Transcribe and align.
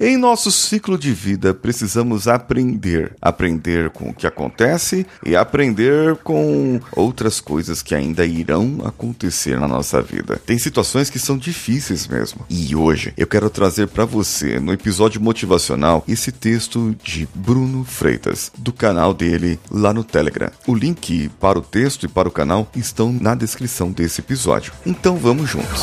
Em 0.00 0.16
nosso 0.16 0.52
ciclo 0.52 0.96
de 0.96 1.12
vida, 1.12 1.52
precisamos 1.52 2.28
aprender. 2.28 3.16
Aprender 3.20 3.90
com 3.90 4.10
o 4.10 4.14
que 4.14 4.28
acontece 4.28 5.04
e 5.26 5.34
aprender 5.34 6.14
com 6.18 6.80
outras 6.92 7.40
coisas 7.40 7.82
que 7.82 7.96
ainda 7.96 8.24
irão 8.24 8.82
acontecer 8.84 9.58
na 9.58 9.66
nossa 9.66 10.00
vida. 10.00 10.40
Tem 10.46 10.56
situações 10.56 11.10
que 11.10 11.18
são 11.18 11.36
difíceis 11.36 12.06
mesmo. 12.06 12.46
E 12.48 12.76
hoje 12.76 13.12
eu 13.16 13.26
quero 13.26 13.50
trazer 13.50 13.88
para 13.88 14.04
você, 14.04 14.60
no 14.60 14.72
episódio 14.72 15.20
motivacional, 15.20 16.04
esse 16.06 16.30
texto 16.30 16.94
de 17.02 17.28
Bruno 17.34 17.84
Freitas, 17.84 18.52
do 18.56 18.72
canal 18.72 19.12
dele 19.12 19.58
lá 19.68 19.92
no 19.92 20.04
Telegram. 20.04 20.50
O 20.64 20.76
link 20.76 21.28
para 21.40 21.58
o 21.58 21.62
texto 21.62 22.04
e 22.04 22.08
para 22.08 22.28
o 22.28 22.32
canal 22.32 22.70
estão 22.76 23.12
na 23.12 23.34
descrição 23.34 23.90
desse 23.90 24.20
episódio. 24.20 24.72
Então 24.86 25.16
vamos 25.16 25.50
juntos. 25.50 25.82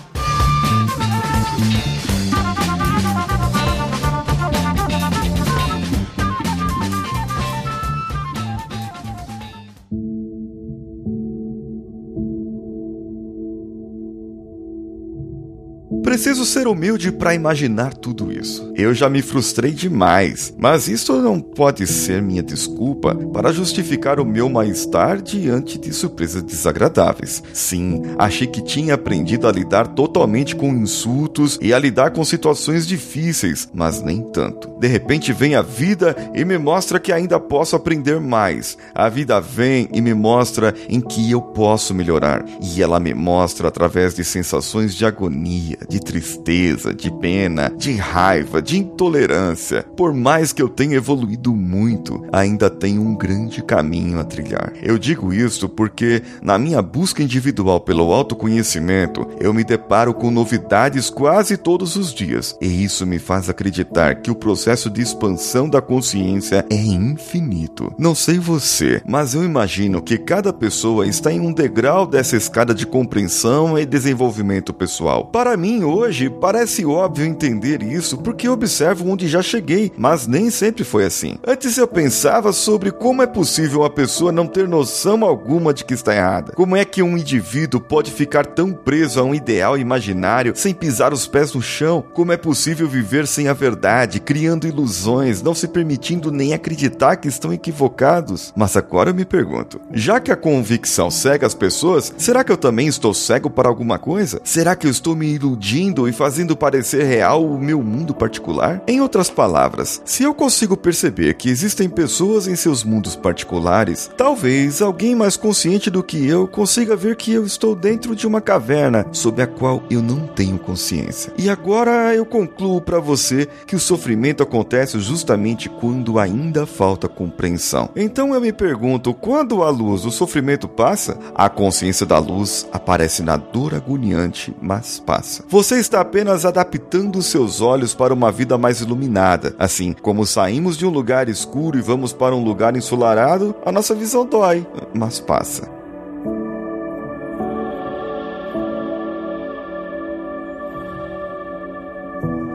Preciso 16.03 16.45
ser 16.45 16.67
humilde 16.67 17.11
para 17.11 17.35
imaginar 17.35 17.93
tudo 17.93 18.31
isso. 18.31 18.73
Eu 18.75 18.93
já 18.93 19.07
me 19.07 19.21
frustrei 19.21 19.71
demais, 19.71 20.53
mas 20.57 20.87
isso 20.87 21.13
não 21.21 21.39
pode 21.39 21.85
ser 21.85 22.21
minha 22.21 22.41
desculpa 22.41 23.13
para 23.31 23.53
justificar 23.53 24.19
o 24.19 24.25
meu 24.25 24.49
mal-estar 24.49 25.21
diante 25.21 25.77
de 25.77 25.93
surpresas 25.93 26.41
desagradáveis. 26.41 27.43
Sim, 27.53 28.01
achei 28.17 28.47
que 28.47 28.63
tinha 28.63 28.95
aprendido 28.95 29.47
a 29.47 29.51
lidar 29.51 29.89
totalmente 29.89 30.55
com 30.55 30.73
insultos 30.73 31.59
e 31.61 31.73
a 31.73 31.79
lidar 31.79 32.11
com 32.11 32.25
situações 32.25 32.87
difíceis, 32.87 33.69
mas 33.71 34.01
nem 34.01 34.21
tanto. 34.21 34.69
De 34.79 34.87
repente 34.87 35.31
vem 35.31 35.53
a 35.53 35.61
vida 35.61 36.15
e 36.33 36.43
me 36.43 36.57
mostra 36.57 36.99
que 36.99 37.13
ainda 37.13 37.39
posso 37.39 37.75
aprender 37.75 38.19
mais. 38.19 38.77
A 38.95 39.07
vida 39.07 39.39
vem 39.39 39.87
e 39.93 40.01
me 40.01 40.13
mostra 40.13 40.73
em 40.89 40.99
que 40.99 41.29
eu 41.29 41.41
posso 41.41 41.93
melhorar, 41.93 42.43
e 42.59 42.81
ela 42.81 42.99
me 42.99 43.13
mostra 43.13 43.67
através 43.67 44.15
de 44.15 44.23
sensações 44.23 44.95
de 44.95 45.05
agonia, 45.05 45.77
de 45.91 45.99
tristeza, 45.99 46.93
de 46.93 47.11
pena, 47.11 47.69
de 47.77 47.91
raiva, 47.91 48.61
de 48.61 48.77
intolerância. 48.77 49.83
Por 49.97 50.13
mais 50.13 50.53
que 50.53 50.61
eu 50.61 50.69
tenha 50.69 50.95
evoluído 50.95 51.53
muito, 51.53 52.25
ainda 52.31 52.69
tenho 52.69 53.01
um 53.01 53.13
grande 53.13 53.61
caminho 53.61 54.17
a 54.17 54.23
trilhar. 54.23 54.71
Eu 54.81 54.97
digo 54.97 55.33
isso 55.33 55.67
porque, 55.67 56.23
na 56.41 56.57
minha 56.57 56.81
busca 56.81 57.21
individual 57.21 57.81
pelo 57.81 58.13
autoconhecimento, 58.13 59.27
eu 59.37 59.53
me 59.53 59.65
deparo 59.65 60.13
com 60.13 60.31
novidades 60.31 61.09
quase 61.09 61.57
todos 61.57 61.97
os 61.97 62.13
dias, 62.13 62.55
e 62.61 62.83
isso 62.83 63.05
me 63.05 63.19
faz 63.19 63.49
acreditar 63.49 64.21
que 64.21 64.31
o 64.31 64.35
processo 64.35 64.89
de 64.89 65.01
expansão 65.01 65.69
da 65.69 65.81
consciência 65.81 66.65
é 66.69 66.75
infinito. 66.75 67.93
Não 67.97 68.15
sei 68.15 68.39
você, 68.39 69.01
mas 69.05 69.33
eu 69.33 69.43
imagino 69.43 70.01
que 70.01 70.17
cada 70.17 70.53
pessoa 70.53 71.05
está 71.05 71.33
em 71.33 71.41
um 71.41 71.51
degrau 71.51 72.07
dessa 72.07 72.37
escada 72.37 72.73
de 72.73 72.85
compreensão 72.85 73.77
e 73.77 73.85
desenvolvimento 73.85 74.73
pessoal. 74.73 75.25
Para 75.25 75.57
mim, 75.57 75.80
hoje, 75.83 76.29
parece 76.29 76.85
óbvio 76.85 77.25
entender 77.25 77.81
isso 77.81 78.17
porque 78.17 78.47
observo 78.47 79.09
onde 79.09 79.27
já 79.27 79.41
cheguei, 79.41 79.91
mas 79.97 80.27
nem 80.27 80.49
sempre 80.49 80.83
foi 80.83 81.05
assim. 81.05 81.35
Antes 81.45 81.77
eu 81.77 81.87
pensava 81.87 82.53
sobre 82.53 82.91
como 82.91 83.21
é 83.21 83.27
possível 83.27 83.81
uma 83.81 83.89
pessoa 83.89 84.31
não 84.31 84.47
ter 84.47 84.67
noção 84.67 85.23
alguma 85.25 85.73
de 85.73 85.83
que 85.83 85.93
está 85.93 86.15
errada. 86.15 86.53
Como 86.53 86.75
é 86.75 86.85
que 86.85 87.01
um 87.01 87.17
indivíduo 87.17 87.79
pode 87.79 88.11
ficar 88.11 88.45
tão 88.45 88.71
preso 88.73 89.19
a 89.19 89.23
um 89.23 89.33
ideal 89.33 89.77
imaginário 89.77 90.53
sem 90.55 90.73
pisar 90.73 91.13
os 91.13 91.27
pés 91.27 91.53
no 91.53 91.61
chão? 91.61 92.03
Como 92.13 92.31
é 92.31 92.37
possível 92.37 92.87
viver 92.87 93.27
sem 93.27 93.47
a 93.47 93.53
verdade, 93.53 94.19
criando 94.19 94.67
ilusões, 94.67 95.41
não 95.41 95.55
se 95.55 95.67
permitindo 95.67 96.31
nem 96.31 96.53
acreditar 96.53 97.15
que 97.15 97.27
estão 97.27 97.53
equivocados? 97.53 98.53
Mas 98.55 98.75
agora 98.75 99.09
eu 99.09 99.15
me 99.15 99.25
pergunto: 99.25 99.79
já 99.93 100.19
que 100.19 100.31
a 100.31 100.35
convicção 100.35 101.09
cega 101.09 101.47
as 101.47 101.53
pessoas, 101.53 102.13
será 102.17 102.43
que 102.43 102.51
eu 102.51 102.57
também 102.57 102.87
estou 102.87 103.13
cego 103.13 103.49
para 103.49 103.69
alguma 103.69 103.97
coisa? 103.97 104.41
Será 104.43 104.75
que 104.75 104.87
eu 104.87 104.91
estou 104.91 105.15
me 105.15 105.33
iludindo 105.33 105.70
e 105.71 106.11
fazendo 106.11 106.55
parecer 106.55 107.03
real 107.05 107.45
o 107.45 107.57
meu 107.57 107.81
mundo 107.81 108.13
particular? 108.13 108.81
Em 108.85 108.99
outras 108.99 109.29
palavras, 109.29 110.01
se 110.03 110.21
eu 110.21 110.33
consigo 110.33 110.75
perceber 110.75 111.35
que 111.35 111.49
existem 111.49 111.87
pessoas 111.87 112.45
em 112.45 112.57
seus 112.57 112.83
mundos 112.83 113.15
particulares, 113.15 114.11
talvez 114.17 114.81
alguém 114.81 115.15
mais 115.15 115.37
consciente 115.37 115.89
do 115.89 116.03
que 116.03 116.27
eu 116.27 116.45
consiga 116.45 116.93
ver 116.93 117.15
que 117.15 117.31
eu 117.31 117.45
estou 117.45 117.73
dentro 117.73 118.13
de 118.17 118.27
uma 118.27 118.41
caverna 118.41 119.05
sob 119.13 119.41
a 119.41 119.47
qual 119.47 119.81
eu 119.89 120.01
não 120.01 120.27
tenho 120.27 120.59
consciência. 120.59 121.31
E 121.37 121.49
agora 121.49 122.13
eu 122.13 122.25
concluo 122.25 122.81
para 122.81 122.99
você 122.99 123.47
que 123.65 123.75
o 123.75 123.79
sofrimento 123.79 124.43
acontece 124.43 124.99
justamente 124.99 125.69
quando 125.69 126.19
ainda 126.19 126.65
falta 126.65 127.07
compreensão. 127.07 127.89
Então 127.95 128.33
eu 128.33 128.41
me 128.41 128.51
pergunto, 128.51 129.13
quando 129.13 129.63
a 129.63 129.69
luz 129.69 130.01
do 130.01 130.11
sofrimento 130.11 130.67
passa, 130.67 131.17
a 131.33 131.47
consciência 131.47 132.05
da 132.05 132.19
luz 132.19 132.67
aparece 132.73 133.23
na 133.23 133.37
dor 133.37 133.73
agoniante, 133.73 134.53
mas 134.61 134.99
passa. 134.99 135.45
Você 135.47 135.60
está 135.69 136.01
apenas 136.01 136.45
adaptando 136.45 137.21
seus 137.21 137.61
olhos 137.61 137.93
para 137.93 138.13
uma 138.13 138.31
vida 138.31 138.57
mais 138.57 138.81
iluminada. 138.81 139.55
Assim, 139.59 139.93
como 139.93 140.25
saímos 140.25 140.77
de 140.77 140.85
um 140.85 140.89
lugar 140.89 141.29
escuro 141.29 141.77
e 141.77 141.81
vamos 141.81 142.13
para 142.13 142.35
um 142.35 142.43
lugar 142.43 142.75
ensolarado, 142.75 143.55
a 143.65 143.71
nossa 143.71 143.93
visão 143.93 144.25
dói, 144.25 144.65
mas 144.93 145.19
passa. 145.19 145.80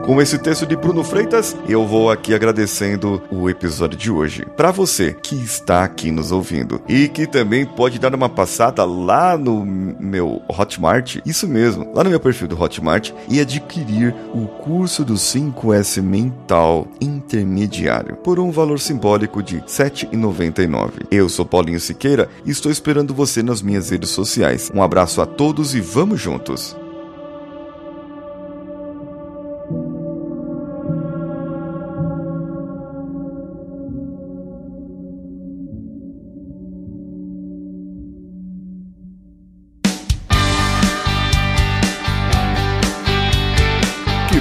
Com 0.07 0.21
esse 0.21 0.39
texto 0.39 0.65
de 0.65 0.73
Bruno 0.73 1.03
Freitas, 1.03 1.53
eu 1.67 1.85
vou 1.85 2.09
aqui 2.09 2.33
agradecendo 2.33 3.21
o 3.29 3.49
episódio 3.49 3.99
de 3.99 4.09
hoje. 4.09 4.45
Para 4.55 4.71
você 4.71 5.13
que 5.13 5.35
está 5.35 5.83
aqui 5.83 6.11
nos 6.11 6.31
ouvindo 6.31 6.81
e 6.87 7.09
que 7.09 7.27
também 7.27 7.65
pode 7.65 7.99
dar 7.99 8.15
uma 8.15 8.29
passada 8.29 8.85
lá 8.85 9.37
no 9.37 9.65
meu 9.65 10.41
Hotmart, 10.47 11.17
isso 11.25 11.45
mesmo, 11.45 11.91
lá 11.93 12.05
no 12.05 12.09
meu 12.09 12.21
perfil 12.21 12.47
do 12.47 12.57
Hotmart 12.57 13.11
e 13.27 13.41
adquirir 13.41 14.15
o 14.33 14.47
curso 14.47 15.03
do 15.03 15.15
5S 15.15 16.01
Mental 16.01 16.87
Intermediário 17.01 18.15
por 18.15 18.39
um 18.39 18.49
valor 18.49 18.79
simbólico 18.79 19.43
de 19.43 19.57
R$ 19.57 19.63
7,99. 19.67 21.05
Eu 21.11 21.27
sou 21.27 21.45
Paulinho 21.45 21.81
Siqueira 21.81 22.29
e 22.45 22.51
estou 22.51 22.71
esperando 22.71 23.13
você 23.13 23.43
nas 23.43 23.61
minhas 23.61 23.89
redes 23.89 24.11
sociais. 24.11 24.71
Um 24.73 24.81
abraço 24.81 25.21
a 25.21 25.25
todos 25.25 25.75
e 25.75 25.81
vamos 25.81 26.21
juntos! 26.21 26.77